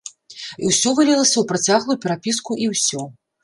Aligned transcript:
Усё 0.67 0.93
вылілася 1.01 1.37
ў 1.43 1.45
працяглую 1.53 1.99
перапіску 2.07 2.51
і 2.65 2.75
ўсё. 2.77 3.01